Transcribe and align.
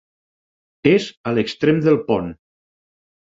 És 0.91 1.09
a 1.31 1.35
l'extrem 1.37 1.81
del 1.89 1.99
pont. 2.09 2.33